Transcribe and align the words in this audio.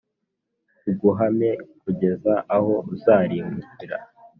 iguhame 0.91 1.49
kugeza 1.81 2.33
aho 2.55 2.73
uzarimbukira. 2.93 3.97